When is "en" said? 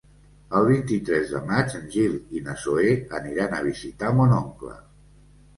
1.79-1.85